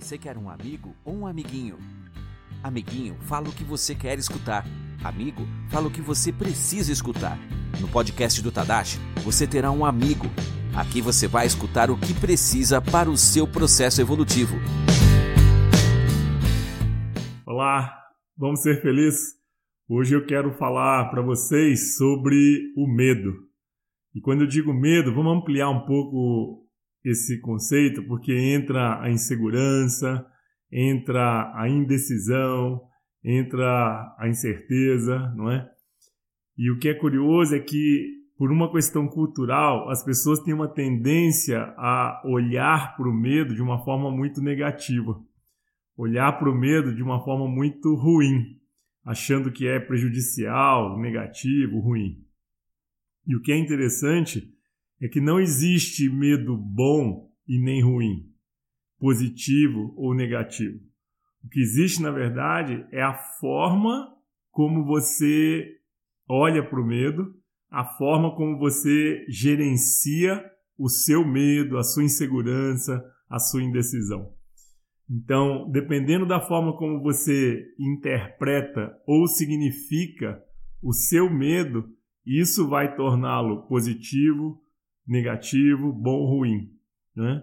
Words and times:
Você 0.00 0.16
quer 0.16 0.38
um 0.38 0.48
amigo 0.48 0.96
ou 1.04 1.14
um 1.14 1.26
amiguinho? 1.26 1.78
Amiguinho, 2.62 3.16
fala 3.20 3.50
o 3.50 3.52
que 3.52 3.62
você 3.62 3.94
quer 3.94 4.18
escutar. 4.18 4.64
Amigo, 5.04 5.42
fala 5.68 5.88
o 5.88 5.90
que 5.90 6.00
você 6.00 6.32
precisa 6.32 6.90
escutar. 6.90 7.38
No 7.78 7.86
podcast 7.86 8.42
do 8.42 8.50
Tadashi, 8.50 8.98
você 9.22 9.46
terá 9.46 9.70
um 9.70 9.84
amigo. 9.84 10.24
Aqui 10.74 11.02
você 11.02 11.28
vai 11.28 11.46
escutar 11.46 11.90
o 11.90 11.98
que 11.98 12.18
precisa 12.18 12.80
para 12.80 13.10
o 13.10 13.16
seu 13.16 13.46
processo 13.46 14.00
evolutivo. 14.00 14.56
Olá, 17.46 17.94
vamos 18.36 18.62
ser 18.62 18.80
felizes? 18.80 19.34
Hoje 19.86 20.14
eu 20.14 20.24
quero 20.24 20.56
falar 20.56 21.10
para 21.10 21.20
vocês 21.20 21.96
sobre 21.98 22.72
o 22.74 22.88
medo. 22.88 23.34
E 24.14 24.20
quando 24.20 24.40
eu 24.40 24.48
digo 24.48 24.72
medo, 24.72 25.14
vamos 25.14 25.36
ampliar 25.36 25.68
um 25.68 25.84
pouco 25.84 26.69
esse 27.04 27.40
conceito, 27.40 28.02
porque 28.04 28.32
entra 28.32 29.00
a 29.00 29.10
insegurança, 29.10 30.26
entra 30.70 31.52
a 31.54 31.68
indecisão, 31.68 32.80
entra 33.24 34.14
a 34.18 34.28
incerteza, 34.28 35.18
não 35.34 35.50
é? 35.50 35.68
E 36.56 36.70
o 36.70 36.78
que 36.78 36.88
é 36.88 36.94
curioso 36.94 37.54
é 37.54 37.60
que, 37.60 38.18
por 38.36 38.52
uma 38.52 38.70
questão 38.70 39.08
cultural, 39.08 39.88
as 39.90 40.04
pessoas 40.04 40.40
têm 40.40 40.54
uma 40.54 40.68
tendência 40.68 41.58
a 41.76 42.22
olhar 42.24 42.96
para 42.96 43.08
o 43.08 43.12
medo 43.12 43.54
de 43.54 43.62
uma 43.62 43.82
forma 43.84 44.10
muito 44.10 44.42
negativa, 44.42 45.18
olhar 45.96 46.38
para 46.38 46.50
o 46.50 46.54
medo 46.54 46.94
de 46.94 47.02
uma 47.02 47.22
forma 47.24 47.48
muito 47.48 47.94
ruim, 47.94 48.58
achando 49.04 49.50
que 49.50 49.66
é 49.66 49.80
prejudicial, 49.80 50.98
negativo, 50.98 51.80
ruim. 51.80 52.22
E 53.26 53.34
o 53.36 53.40
que 53.40 53.52
é 53.52 53.56
interessante 53.56 54.52
é 55.00 55.08
que 55.08 55.20
não 55.20 55.40
existe 55.40 56.08
medo 56.10 56.56
bom 56.56 57.30
e 57.48 57.58
nem 57.58 57.82
ruim, 57.82 58.30
positivo 58.98 59.94
ou 59.96 60.14
negativo. 60.14 60.78
O 61.42 61.48
que 61.48 61.60
existe, 61.60 62.02
na 62.02 62.10
verdade, 62.10 62.84
é 62.92 63.02
a 63.02 63.14
forma 63.40 64.14
como 64.50 64.84
você 64.84 65.78
olha 66.28 66.62
para 66.62 66.80
o 66.80 66.86
medo, 66.86 67.34
a 67.70 67.84
forma 67.84 68.34
como 68.36 68.58
você 68.58 69.24
gerencia 69.28 70.44
o 70.76 70.88
seu 70.88 71.26
medo, 71.26 71.78
a 71.78 71.82
sua 71.82 72.04
insegurança, 72.04 73.02
a 73.28 73.38
sua 73.38 73.62
indecisão. 73.62 74.32
Então, 75.08 75.68
dependendo 75.70 76.26
da 76.26 76.40
forma 76.40 76.76
como 76.76 77.02
você 77.02 77.64
interpreta 77.78 78.96
ou 79.06 79.26
significa 79.26 80.40
o 80.82 80.92
seu 80.92 81.28
medo, 81.28 81.88
isso 82.24 82.68
vai 82.68 82.94
torná-lo 82.96 83.66
positivo 83.66 84.62
negativo, 85.10 85.92
bom 85.92 86.24
ruim. 86.24 86.70
Né? 87.16 87.42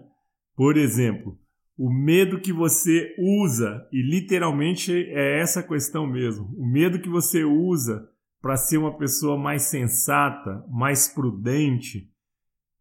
Por 0.56 0.76
exemplo, 0.78 1.38
o 1.76 1.92
medo 1.92 2.40
que 2.40 2.52
você 2.52 3.14
usa, 3.18 3.86
e 3.92 4.02
literalmente 4.02 4.92
é 4.92 5.38
essa 5.38 5.62
questão 5.62 6.06
mesmo, 6.06 6.46
o 6.56 6.66
medo 6.66 6.98
que 6.98 7.08
você 7.08 7.44
usa 7.44 8.08
para 8.40 8.56
ser 8.56 8.78
uma 8.78 8.96
pessoa 8.96 9.36
mais 9.36 9.62
sensata, 9.62 10.64
mais 10.70 11.08
prudente, 11.08 12.10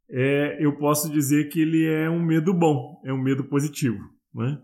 é, 0.09 0.57
eu 0.63 0.77
posso 0.77 1.11
dizer 1.11 1.49
que 1.49 1.59
ele 1.59 1.85
é 1.85 2.09
um 2.09 2.23
medo 2.23 2.53
bom, 2.53 3.01
é 3.05 3.11
um 3.11 3.21
medo 3.21 3.43
positivo. 3.43 3.99
Né? 4.33 4.57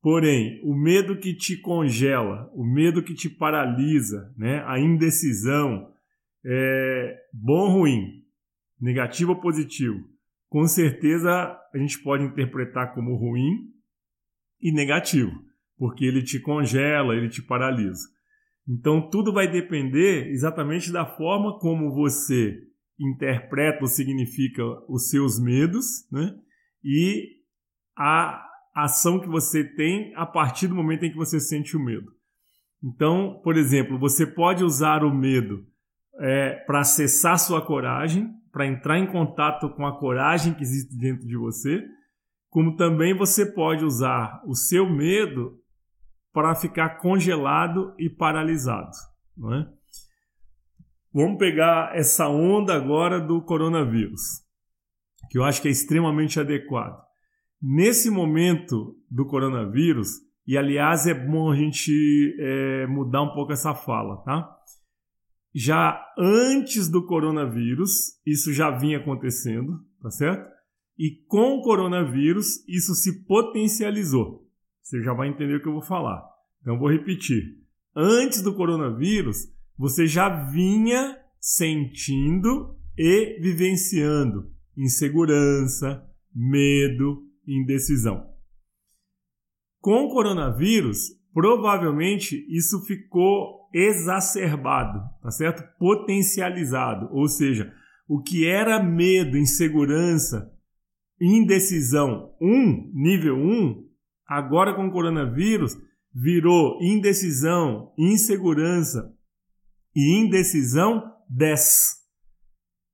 Porém, 0.00 0.60
o 0.62 0.74
medo 0.74 1.18
que 1.18 1.34
te 1.34 1.56
congela, 1.56 2.48
o 2.54 2.64
medo 2.64 3.02
que 3.02 3.14
te 3.14 3.28
paralisa, 3.28 4.32
né? 4.36 4.62
a 4.66 4.78
indecisão, 4.78 5.92
é 6.44 7.16
bom 7.32 7.72
ou 7.72 7.80
ruim? 7.80 8.27
Negativo 8.80 9.32
ou 9.32 9.40
positivo, 9.40 9.98
com 10.48 10.66
certeza 10.66 11.30
a 11.30 11.78
gente 11.78 12.02
pode 12.02 12.24
interpretar 12.24 12.94
como 12.94 13.16
ruim 13.16 13.70
e 14.60 14.72
negativo, 14.72 15.32
porque 15.76 16.04
ele 16.04 16.22
te 16.22 16.40
congela, 16.40 17.14
ele 17.14 17.28
te 17.28 17.42
paralisa. 17.42 18.06
Então 18.66 19.08
tudo 19.08 19.32
vai 19.32 19.50
depender 19.50 20.28
exatamente 20.28 20.92
da 20.92 21.06
forma 21.06 21.58
como 21.58 21.94
você 21.94 22.58
interpreta 22.98 23.82
ou 23.82 23.86
significa 23.86 24.62
os 24.88 25.08
seus 25.08 25.40
medos, 25.40 26.10
né? 26.10 26.34
E 26.84 27.38
a 27.96 28.44
ação 28.74 29.20
que 29.20 29.28
você 29.28 29.64
tem 29.64 30.12
a 30.16 30.26
partir 30.26 30.68
do 30.68 30.74
momento 30.74 31.04
em 31.04 31.10
que 31.10 31.16
você 31.16 31.40
sente 31.40 31.76
o 31.76 31.80
medo. 31.80 32.12
Então, 32.82 33.40
por 33.42 33.56
exemplo, 33.56 33.98
você 33.98 34.26
pode 34.26 34.62
usar 34.62 35.02
o 35.04 35.14
medo 35.14 35.66
é, 36.20 36.54
para 36.66 36.80
acessar 36.80 37.38
sua 37.38 37.64
coragem, 37.64 38.32
para 38.58 38.66
entrar 38.66 38.98
em 38.98 39.06
contato 39.06 39.70
com 39.70 39.86
a 39.86 39.96
coragem 40.00 40.52
que 40.52 40.64
existe 40.64 40.92
dentro 40.98 41.24
de 41.28 41.36
você, 41.36 41.80
como 42.50 42.74
também 42.74 43.16
você 43.16 43.46
pode 43.46 43.84
usar 43.84 44.42
o 44.44 44.52
seu 44.56 44.90
medo 44.90 45.60
para 46.32 46.56
ficar 46.56 46.98
congelado 46.98 47.94
e 47.96 48.10
paralisado. 48.10 48.90
Não 49.36 49.54
é? 49.54 49.68
Vamos 51.14 51.38
pegar 51.38 51.96
essa 51.96 52.28
onda 52.28 52.74
agora 52.74 53.20
do 53.20 53.40
coronavírus, 53.40 54.22
que 55.30 55.38
eu 55.38 55.44
acho 55.44 55.62
que 55.62 55.68
é 55.68 55.70
extremamente 55.70 56.40
adequado. 56.40 57.00
Nesse 57.62 58.10
momento 58.10 58.96
do 59.08 59.24
coronavírus, 59.24 60.14
e 60.44 60.58
aliás 60.58 61.06
é 61.06 61.14
bom 61.14 61.52
a 61.52 61.54
gente 61.54 62.36
é, 62.40 62.88
mudar 62.88 63.22
um 63.22 63.32
pouco 63.32 63.52
essa 63.52 63.72
fala, 63.72 64.16
tá? 64.24 64.52
Já 65.54 66.00
antes 66.18 66.88
do 66.88 67.06
coronavírus, 67.06 67.90
isso 68.26 68.52
já 68.52 68.70
vinha 68.70 68.98
acontecendo, 68.98 69.80
tá 70.02 70.10
certo? 70.10 70.48
E 70.98 71.22
com 71.26 71.56
o 71.56 71.62
coronavírus, 71.62 72.66
isso 72.68 72.94
se 72.94 73.24
potencializou. 73.24 74.46
Você 74.82 75.02
já 75.02 75.12
vai 75.12 75.28
entender 75.28 75.56
o 75.56 75.62
que 75.62 75.68
eu 75.68 75.72
vou 75.72 75.82
falar. 75.82 76.22
Então, 76.60 76.78
vou 76.78 76.90
repetir. 76.90 77.42
Antes 77.94 78.42
do 78.42 78.54
coronavírus, 78.54 79.48
você 79.76 80.06
já 80.06 80.28
vinha 80.50 81.16
sentindo 81.40 82.76
e 82.96 83.40
vivenciando 83.40 84.50
insegurança, 84.76 86.04
medo, 86.34 87.26
indecisão. 87.46 88.28
Com 89.80 90.04
o 90.04 90.10
coronavírus, 90.10 91.10
provavelmente 91.32 92.46
isso 92.48 92.84
ficou 92.84 93.57
exacerbado, 93.72 95.00
tá 95.22 95.30
certo? 95.30 95.62
Potencializado, 95.78 97.08
ou 97.12 97.28
seja, 97.28 97.72
o 98.08 98.22
que 98.22 98.46
era 98.46 98.82
medo, 98.82 99.36
insegurança, 99.36 100.50
indecisão 101.20 102.34
1, 102.40 102.92
nível 102.94 103.36
1, 103.36 103.86
agora 104.26 104.74
com 104.74 104.86
o 104.86 104.92
coronavírus 104.92 105.76
virou 106.14 106.78
indecisão, 106.82 107.92
insegurança 107.98 109.12
e 109.94 110.18
indecisão 110.18 111.02
10. 111.28 111.98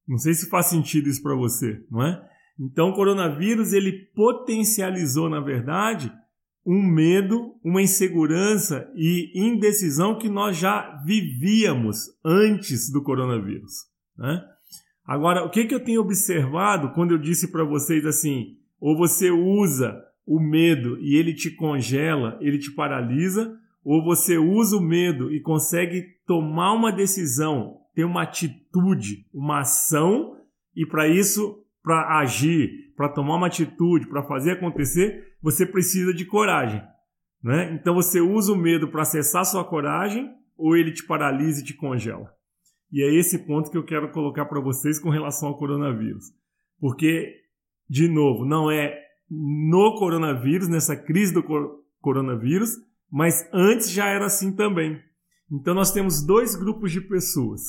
Não 0.07 0.19
sei 0.19 0.34
se 0.34 0.49
faz 0.49 0.67
sentido 0.67 1.09
isso 1.09 1.23
para 1.23 1.34
você, 1.34 1.84
não 1.91 2.03
é? 2.03 2.29
Então, 2.59 2.91
o 2.91 2.95
coronavírus 2.95 3.73
ele 3.73 4.07
potencializou, 4.15 5.29
na 5.29 5.41
verdade, 5.41 6.13
um 6.67 6.83
medo, 6.83 7.55
uma 7.63 7.83
insegurança 7.83 8.91
e 8.95 9.33
indecisão 9.35 10.19
que 10.19 10.29
nós 10.29 10.57
já 10.57 11.03
vivíamos 11.05 12.07
antes 12.25 12.91
do 12.91 13.03
coronavírus. 13.03 13.73
Né? 14.17 14.43
Agora, 15.05 15.45
o 15.45 15.51
que, 15.51 15.67
que 15.67 15.75
eu 15.75 15.85
tenho 15.85 16.01
observado 16.01 16.93
quando 16.93 17.13
eu 17.13 17.19
disse 17.19 17.53
para 17.53 17.65
vocês 17.65 18.07
assim, 18.07 18.57
ou 18.81 18.97
você 18.97 19.31
usa 19.31 20.03
o 20.27 20.41
medo 20.41 20.99
e 21.01 21.17
ele 21.17 21.35
te 21.35 21.51
congela, 21.51 22.39
ele 22.41 22.59
te 22.59 22.71
paralisa, 22.71 23.55
ou 23.85 24.03
você 24.03 24.39
usa 24.39 24.77
o 24.77 24.81
medo 24.81 25.31
e 25.31 25.41
consegue 25.41 26.07
tomar 26.27 26.73
uma 26.73 26.91
decisão, 26.91 27.81
ter 27.95 28.05
uma 28.05 28.23
atitude, 28.23 29.27
uma 29.33 29.61
ação, 29.61 30.39
e 30.75 30.87
para 30.87 31.07
isso, 31.07 31.64
para 31.84 32.19
agir, 32.19 32.95
para 32.97 33.11
tomar 33.11 33.37
uma 33.37 33.47
atitude, 33.47 34.09
para 34.09 34.22
fazer 34.22 34.53
acontecer, 34.53 35.37
você 35.43 35.67
precisa 35.67 36.15
de 36.15 36.25
coragem. 36.25 36.83
Né? 37.42 37.75
Então 37.75 37.95
você 37.95 38.22
usa 38.22 38.54
o 38.54 38.57
medo 38.57 38.89
para 38.89 39.03
acessar 39.03 39.45
sua 39.45 39.63
coragem 39.63 40.34
ou 40.57 40.75
ele 40.75 40.92
te 40.92 41.07
paralisa 41.07 41.60
e 41.60 41.65
te 41.65 41.75
congela. 41.75 42.33
E 42.91 43.03
é 43.04 43.15
esse 43.15 43.47
ponto 43.47 43.71
que 43.71 43.77
eu 43.77 43.84
quero 43.84 44.10
colocar 44.13 44.47
para 44.47 44.60
vocês 44.60 44.98
com 44.98 45.10
relação 45.10 45.51
ao 45.51 45.59
coronavírus. 45.59 46.25
Porque, 46.81 47.34
de 47.89 48.09
novo, 48.09 48.47
não 48.47 48.71
é 48.71 48.98
no 49.28 49.97
coronavírus, 49.98 50.69
nessa 50.69 50.97
crise 50.97 51.34
do 51.34 51.45
coronavírus, 52.01 52.71
mas 53.10 53.47
antes 53.53 53.91
já 53.91 54.07
era 54.07 54.25
assim 54.27 54.54
também. 54.54 54.98
Então 55.51 55.75
nós 55.75 55.92
temos 55.92 56.25
dois 56.25 56.57
grupos 56.57 56.92
de 56.92 57.01
pessoas. 57.03 57.60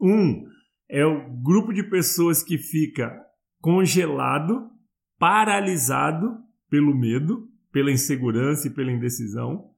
Um 0.00 0.44
é 0.88 1.04
o 1.04 1.28
grupo 1.42 1.72
de 1.72 1.82
pessoas 1.82 2.42
que 2.42 2.58
fica 2.58 3.12
congelado 3.60 4.70
paralisado 5.18 6.38
pelo 6.68 6.94
medo, 6.94 7.48
pela 7.72 7.90
insegurança 7.90 8.68
e 8.68 8.74
pela 8.74 8.92
indecisão. 8.92 9.70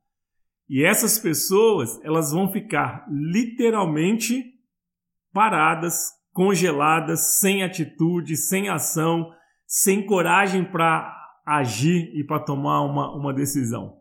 E 0.68 0.84
essas 0.84 1.18
pessoas, 1.18 1.98
elas 2.04 2.32
vão 2.32 2.50
ficar 2.50 3.06
literalmente 3.08 4.44
paradas, 5.32 6.10
congeladas, 6.32 7.38
sem 7.38 7.62
atitude, 7.62 8.36
sem 8.36 8.68
ação, 8.68 9.32
sem 9.66 10.04
coragem 10.04 10.64
para 10.64 11.14
agir 11.46 12.10
e 12.14 12.24
para 12.24 12.40
tomar 12.40 12.82
uma, 12.82 13.14
uma 13.16 13.32
decisão. 13.32 13.98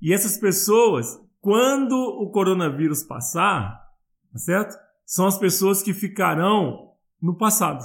E 0.00 0.12
essas 0.12 0.38
pessoas, 0.38 1.18
quando 1.40 1.94
o 1.94 2.30
coronavírus 2.30 3.02
passar, 3.02 3.80
tá 4.32 4.38
certo? 4.38 4.83
São 5.04 5.26
as 5.26 5.38
pessoas 5.38 5.82
que 5.82 5.92
ficarão 5.92 6.92
no 7.20 7.36
passado. 7.36 7.84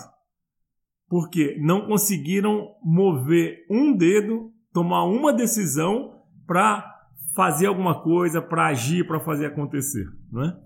Porque 1.08 1.58
não 1.60 1.88
conseguiram 1.88 2.76
mover 2.84 3.66
um 3.70 3.96
dedo, 3.96 4.52
tomar 4.72 5.06
uma 5.06 5.34
decisão 5.34 6.24
para 6.46 6.86
fazer 7.36 7.68
alguma 7.68 8.02
coisa, 8.02 8.42
para 8.42 8.68
agir, 8.68 9.08
para 9.08 9.20
fazer 9.20 9.48
acontecer, 9.48 10.06
não 10.32 10.44
é? 10.44 10.58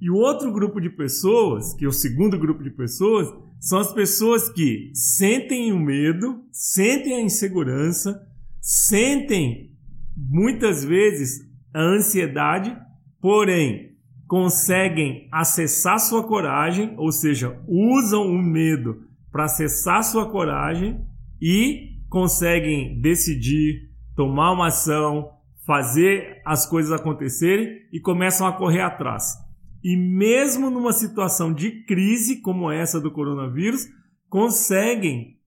E 0.00 0.10
o 0.10 0.14
outro 0.14 0.52
grupo 0.52 0.80
de 0.80 0.88
pessoas, 0.88 1.74
que 1.74 1.84
é 1.84 1.88
o 1.88 1.92
segundo 1.92 2.38
grupo 2.38 2.62
de 2.62 2.70
pessoas, 2.70 3.28
são 3.58 3.80
as 3.80 3.92
pessoas 3.92 4.48
que 4.48 4.92
sentem 4.94 5.72
o 5.72 5.78
medo, 5.78 6.44
sentem 6.52 7.14
a 7.14 7.20
insegurança, 7.20 8.24
sentem 8.60 9.76
muitas 10.16 10.84
vezes 10.84 11.40
a 11.74 11.82
ansiedade, 11.82 12.76
porém 13.20 13.97
conseguem 14.28 15.26
acessar 15.32 15.98
sua 15.98 16.22
coragem, 16.22 16.94
ou 16.98 17.10
seja, 17.10 17.58
usam 17.66 18.26
o 18.26 18.38
medo 18.38 19.02
para 19.32 19.44
acessar 19.44 20.04
sua 20.04 20.30
coragem 20.30 21.02
e 21.40 21.96
conseguem 22.10 23.00
decidir, 23.00 23.88
tomar 24.14 24.52
uma 24.52 24.66
ação, 24.66 25.30
fazer 25.66 26.42
as 26.44 26.66
coisas 26.66 26.92
acontecerem 26.92 27.80
e 27.90 27.98
começam 28.00 28.46
a 28.46 28.52
correr 28.52 28.82
atrás. 28.82 29.34
E 29.82 29.96
mesmo 29.96 30.70
numa 30.70 30.92
situação 30.92 31.52
de 31.52 31.84
crise 31.84 32.42
como 32.42 32.70
essa 32.70 33.00
do 33.00 33.10
coronavírus, 33.10 33.86
conseguem 34.28 35.38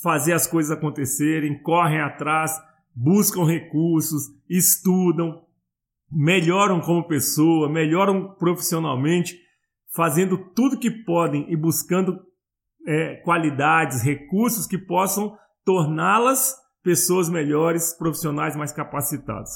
fazer 0.00 0.32
as 0.32 0.46
coisas 0.46 0.70
acontecerem, 0.70 1.60
correm 1.60 2.00
atrás, 2.00 2.52
buscam 2.94 3.44
recursos, 3.44 4.28
estudam, 4.48 5.45
melhoram 6.10 6.80
como 6.80 7.06
pessoa, 7.06 7.70
melhoram 7.70 8.34
profissionalmente, 8.34 9.36
fazendo 9.94 10.38
tudo 10.54 10.78
que 10.78 10.90
podem 10.90 11.50
e 11.50 11.56
buscando 11.56 12.18
é, 12.86 13.16
qualidades, 13.16 14.02
recursos 14.02 14.66
que 14.66 14.78
possam 14.78 15.36
torná-las 15.64 16.54
pessoas 16.82 17.28
melhores, 17.28 17.96
profissionais 17.98 18.54
mais 18.56 18.72
capacitados. 18.72 19.50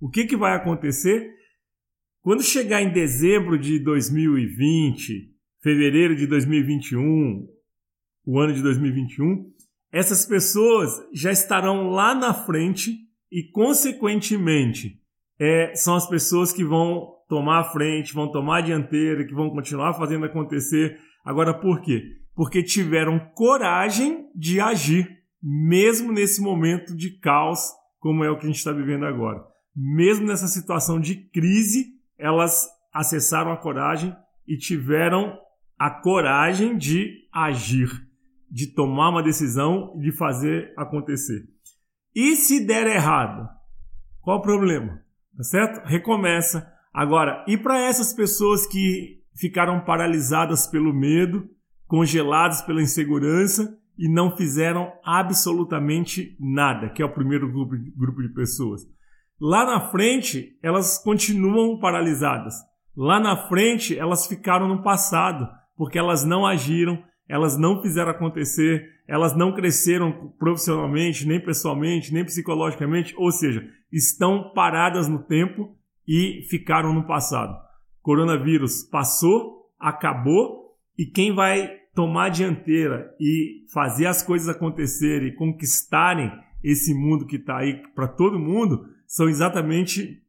O 0.00 0.10
que, 0.10 0.26
que 0.26 0.36
vai 0.36 0.56
acontecer? 0.56 1.32
Quando 2.20 2.42
chegar 2.42 2.82
em 2.82 2.92
dezembro 2.92 3.58
de 3.58 3.78
2020, 3.78 5.30
fevereiro 5.62 6.16
de 6.16 6.26
2021, 6.26 7.46
o 8.26 8.40
ano 8.40 8.54
de 8.54 8.62
2021, 8.62 9.52
essas 9.92 10.26
pessoas 10.26 10.90
já 11.12 11.30
estarão 11.30 11.90
lá 11.90 12.14
na 12.14 12.34
frente 12.34 12.98
e, 13.30 13.44
consequentemente, 13.52 15.00
é, 15.38 15.74
são 15.74 15.96
as 15.96 16.08
pessoas 16.08 16.52
que 16.52 16.64
vão 16.64 17.14
tomar 17.28 17.60
a 17.60 17.64
frente, 17.64 18.14
vão 18.14 18.30
tomar 18.30 18.58
a 18.58 18.60
dianteira, 18.62 19.26
que 19.26 19.34
vão 19.34 19.50
continuar 19.50 19.94
fazendo 19.94 20.24
acontecer. 20.24 20.98
Agora, 21.24 21.54
por 21.54 21.80
quê? 21.80 22.02
Porque 22.34 22.62
tiveram 22.62 23.18
coragem 23.34 24.26
de 24.34 24.60
agir, 24.60 25.08
mesmo 25.42 26.12
nesse 26.12 26.40
momento 26.40 26.96
de 26.96 27.18
caos, 27.18 27.60
como 27.98 28.24
é 28.24 28.30
o 28.30 28.36
que 28.36 28.44
a 28.44 28.48
gente 28.48 28.58
está 28.58 28.72
vivendo 28.72 29.06
agora. 29.06 29.42
Mesmo 29.74 30.26
nessa 30.26 30.46
situação 30.46 31.00
de 31.00 31.16
crise, 31.30 31.86
elas 32.18 32.68
acessaram 32.92 33.50
a 33.50 33.56
coragem 33.56 34.14
e 34.46 34.56
tiveram 34.56 35.36
a 35.78 35.90
coragem 35.90 36.76
de 36.76 37.26
agir, 37.32 37.88
de 38.50 38.68
tomar 38.68 39.10
uma 39.10 39.22
decisão 39.22 39.92
e 39.96 40.02
de 40.02 40.12
fazer 40.12 40.72
acontecer. 40.76 41.42
E 42.14 42.36
se 42.36 42.64
der 42.64 42.86
errado, 42.86 43.48
qual 44.20 44.38
o 44.38 44.42
problema? 44.42 45.03
Tá 45.36 45.42
certo? 45.42 45.86
Recomeça. 45.86 46.66
Agora, 46.92 47.44
e 47.48 47.56
para 47.56 47.80
essas 47.80 48.12
pessoas 48.12 48.66
que 48.66 49.20
ficaram 49.34 49.80
paralisadas 49.80 50.66
pelo 50.66 50.94
medo, 50.94 51.48
congeladas 51.86 52.62
pela 52.62 52.82
insegurança 52.82 53.76
e 53.98 54.08
não 54.08 54.36
fizeram 54.36 54.92
absolutamente 55.04 56.36
nada, 56.40 56.88
que 56.90 57.02
é 57.02 57.04
o 57.04 57.12
primeiro 57.12 57.50
grupo, 57.50 57.74
grupo 57.96 58.22
de 58.22 58.32
pessoas. 58.32 58.82
Lá 59.40 59.64
na 59.64 59.90
frente, 59.90 60.56
elas 60.62 60.98
continuam 60.98 61.78
paralisadas. 61.78 62.54
Lá 62.96 63.18
na 63.18 63.48
frente, 63.48 63.98
elas 63.98 64.26
ficaram 64.26 64.68
no 64.68 64.82
passado, 64.82 65.48
porque 65.76 65.98
elas 65.98 66.24
não 66.24 66.46
agiram, 66.46 67.02
elas 67.28 67.58
não 67.58 67.80
fizeram 67.82 68.10
acontecer, 68.10 68.90
elas 69.06 69.36
não 69.36 69.54
cresceram 69.54 70.32
profissionalmente, 70.38 71.26
nem 71.26 71.40
pessoalmente, 71.40 72.12
nem 72.12 72.24
psicologicamente, 72.24 73.14
ou 73.16 73.30
seja, 73.30 73.66
estão 73.92 74.52
paradas 74.54 75.08
no 75.08 75.22
tempo 75.22 75.76
e 76.06 76.46
ficaram 76.48 76.92
no 76.92 77.06
passado. 77.06 77.56
Coronavírus 78.02 78.82
passou, 78.82 79.70
acabou, 79.78 80.76
e 80.98 81.06
quem 81.06 81.34
vai 81.34 81.70
tomar 81.94 82.26
a 82.26 82.30
dianteira 82.30 83.10
e 83.20 83.64
fazer 83.72 84.06
as 84.06 84.22
coisas 84.22 84.48
acontecerem 84.48 85.28
e 85.28 85.34
conquistarem 85.34 86.30
esse 86.62 86.94
mundo 86.94 87.26
que 87.26 87.36
está 87.36 87.58
aí 87.58 87.82
para 87.94 88.08
todo 88.08 88.38
mundo 88.38 88.86
são 89.06 89.28
exatamente 89.28 90.22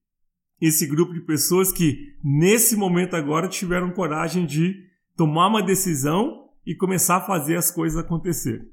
esse 0.61 0.85
grupo 0.87 1.13
de 1.13 1.21
pessoas 1.21 1.71
que, 1.71 2.13
nesse 2.23 2.75
momento 2.75 3.15
agora, 3.15 3.47
tiveram 3.47 3.91
coragem 3.91 4.45
de 4.45 4.75
tomar 5.15 5.47
uma 5.47 5.61
decisão 5.61 6.44
e 6.65 6.75
começar 6.75 7.17
a 7.17 7.25
fazer 7.25 7.57
as 7.57 7.71
coisas 7.71 7.97
acontecerem. 7.97 8.67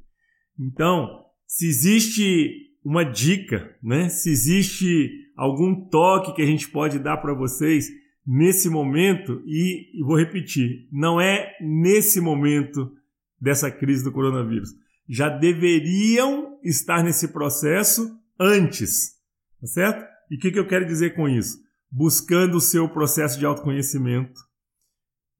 Então, 0.59 1.09
se 1.47 1.67
existe 1.67 2.71
uma 2.85 3.05
dica, 3.05 3.77
né? 3.83 4.09
se 4.09 4.31
existe 4.31 5.11
algum 5.37 5.89
toque 5.89 6.35
que 6.35 6.43
a 6.43 6.47
gente 6.47 6.69
pode 6.69 6.99
dar 6.99 7.19
para 7.19 7.35
vocês 7.35 7.89
nesse 8.27 8.69
momento, 8.69 9.43
e, 9.47 9.99
e 9.99 10.05
vou 10.05 10.17
repetir, 10.17 10.89
não 10.93 11.21
é 11.21 11.57
nesse 11.61 12.21
momento 12.21 12.93
dessa 13.41 13.71
crise 13.71 14.05
do 14.05 14.13
coronavírus. 14.13 14.71
Já 15.09 15.29
deveriam 15.29 16.59
estar 16.63 17.03
nesse 17.03 17.29
processo 17.29 18.17
antes 18.39 19.21
Tá 19.63 19.69
certo? 19.69 20.05
E 20.29 20.35
o 20.35 20.39
que, 20.41 20.51
que 20.51 20.59
eu 20.59 20.67
quero 20.67 20.85
dizer 20.85 21.15
com 21.15 21.29
isso? 21.29 21.57
Buscando 21.89 22.57
o 22.57 22.61
seu 22.61 22.89
processo 22.89 23.39
de 23.39 23.47
autoconhecimento, 23.47 24.41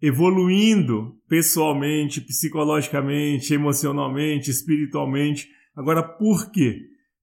evoluindo 0.03 1.17
pessoalmente, 1.29 2.21
psicologicamente, 2.21 3.55
emocionalmente, 3.55 4.51
espiritualmente. 4.51 5.49
Agora, 5.77 6.03
por 6.03 6.51
quê? 6.51 6.81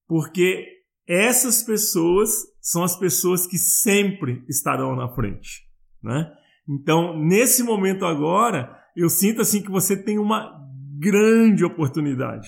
Porque 0.07 0.65
essas 1.05 1.61
pessoas 1.61 2.31
são 2.61 2.83
as 2.83 2.97
pessoas 2.97 3.45
que 3.45 3.57
sempre 3.57 4.43
estarão 4.47 4.95
na 4.95 5.09
frente, 5.09 5.63
né? 6.01 6.31
Então, 6.67 7.19
nesse 7.19 7.63
momento 7.63 8.05
agora, 8.05 8.75
eu 8.95 9.09
sinto 9.09 9.41
assim 9.41 9.61
que 9.61 9.71
você 9.71 10.01
tem 10.01 10.17
uma 10.17 10.57
grande 10.97 11.65
oportunidade, 11.65 12.47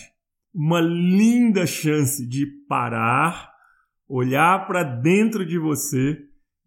uma 0.54 0.80
linda 0.80 1.66
chance 1.66 2.26
de 2.28 2.46
parar 2.68 3.52
olhar 4.12 4.68
para 4.68 4.84
dentro 4.84 5.46
de 5.46 5.58
você 5.58 6.18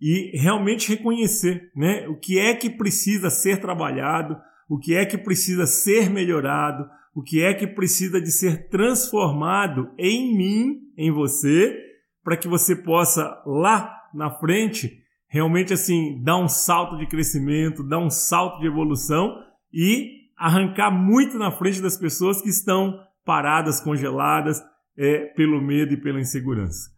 e 0.00 0.36
realmente 0.38 0.88
reconhecer 0.88 1.70
né, 1.74 2.06
o 2.08 2.18
que 2.18 2.38
é 2.38 2.54
que 2.54 2.68
precisa 2.68 3.30
ser 3.30 3.60
trabalhado, 3.60 4.36
o 4.68 4.78
que 4.78 4.94
é 4.94 5.04
que 5.04 5.16
precisa 5.16 5.66
ser 5.66 6.10
melhorado, 6.10 6.84
o 7.14 7.22
que 7.22 7.42
é 7.42 7.54
que 7.54 7.66
precisa 7.66 8.20
de 8.20 8.32
ser 8.32 8.68
transformado 8.68 9.90
em 9.98 10.36
mim, 10.36 10.80
em 10.96 11.12
você, 11.12 11.78
para 12.22 12.36
que 12.36 12.48
você 12.48 12.74
possa 12.74 13.42
lá 13.46 13.94
na 14.12 14.30
frente 14.30 15.00
realmente 15.28 15.72
assim 15.72 16.22
dar 16.22 16.38
um 16.38 16.48
salto 16.48 16.96
de 16.96 17.06
crescimento, 17.06 17.82
dar 17.82 17.98
um 17.98 18.10
salto 18.10 18.60
de 18.60 18.66
evolução 18.66 19.36
e 19.72 20.24
arrancar 20.36 20.90
muito 20.90 21.38
na 21.38 21.50
frente 21.50 21.80
das 21.80 21.96
pessoas 21.96 22.40
que 22.40 22.48
estão 22.48 22.98
paradas, 23.24 23.80
congeladas 23.80 24.62
é, 24.96 25.26
pelo 25.36 25.60
medo 25.60 25.94
e 25.94 26.00
pela 26.00 26.20
insegurança. 26.20 26.90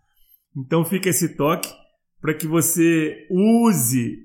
Então 0.56 0.84
fica 0.84 1.08
esse 1.08 1.36
toque 1.36 1.68
para 2.26 2.34
que 2.34 2.48
você 2.48 3.24
use 3.30 4.18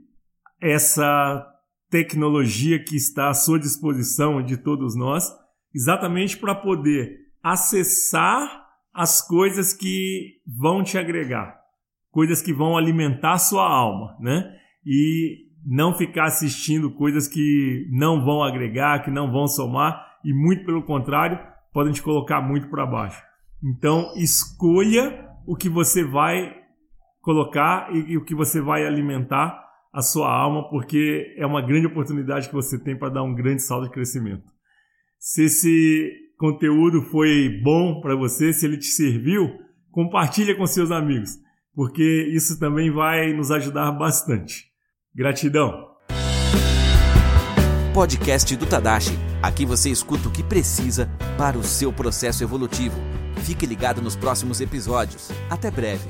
essa 0.59 1.47
tecnologia 1.87 2.83
que 2.83 2.95
está 2.95 3.29
à 3.29 3.33
sua 3.35 3.59
disposição 3.59 4.41
de 4.41 4.57
todos 4.57 4.95
nós, 4.95 5.31
exatamente 5.71 6.35
para 6.35 6.55
poder 6.55 7.19
acessar 7.43 8.65
as 8.91 9.21
coisas 9.21 9.71
que 9.71 10.41
vão 10.47 10.83
te 10.83 10.97
agregar, 10.97 11.55
coisas 12.09 12.41
que 12.41 12.51
vão 12.51 12.75
alimentar 12.75 13.37
sua 13.37 13.69
alma, 13.69 14.17
né? 14.19 14.51
E 14.83 15.51
não 15.63 15.93
ficar 15.93 16.23
assistindo 16.23 16.89
coisas 16.95 17.27
que 17.27 17.87
não 17.91 18.25
vão 18.25 18.41
agregar, 18.41 19.03
que 19.03 19.11
não 19.11 19.31
vão 19.31 19.45
somar 19.45 20.17
e 20.25 20.33
muito 20.33 20.65
pelo 20.65 20.81
contrário, 20.81 21.37
podem 21.71 21.93
te 21.93 22.01
colocar 22.01 22.41
muito 22.41 22.67
para 22.67 22.83
baixo. 22.83 23.21
Então, 23.63 24.11
escolha 24.15 25.29
o 25.45 25.55
que 25.55 25.69
você 25.69 26.03
vai 26.03 26.60
colocar 27.21 27.93
e, 27.95 28.13
e 28.13 28.17
o 28.17 28.25
que 28.25 28.35
você 28.35 28.59
vai 28.59 28.85
alimentar 28.85 29.61
a 29.93 30.01
sua 30.01 30.31
alma, 30.31 30.69
porque 30.69 31.33
é 31.37 31.45
uma 31.45 31.61
grande 31.61 31.87
oportunidade 31.87 32.47
que 32.47 32.53
você 32.53 32.79
tem 32.79 32.97
para 32.97 33.09
dar 33.09 33.23
um 33.23 33.35
grande 33.35 33.61
salto 33.61 33.85
de 33.85 33.91
crescimento. 33.91 34.45
Se 35.19 35.43
esse 35.43 36.11
conteúdo 36.37 37.01
foi 37.03 37.59
bom 37.63 38.01
para 38.01 38.15
você, 38.15 38.53
se 38.53 38.65
ele 38.65 38.77
te 38.77 38.87
serviu, 38.87 39.49
compartilha 39.91 40.55
com 40.55 40.65
seus 40.65 40.91
amigos, 40.91 41.37
porque 41.75 42.31
isso 42.33 42.59
também 42.59 42.89
vai 42.89 43.33
nos 43.33 43.51
ajudar 43.51 43.91
bastante. 43.91 44.65
Gratidão. 45.13 45.91
Podcast 47.93 48.55
do 48.55 48.65
Tadashi. 48.65 49.19
Aqui 49.43 49.65
você 49.65 49.89
escuta 49.89 50.29
o 50.29 50.31
que 50.31 50.43
precisa 50.43 51.09
para 51.37 51.57
o 51.57 51.63
seu 51.63 51.91
processo 51.91 52.41
evolutivo. 52.43 52.95
Fique 53.43 53.65
ligado 53.65 54.01
nos 54.01 54.15
próximos 54.15 54.61
episódios. 54.61 55.29
Até 55.49 55.69
breve. 55.69 56.07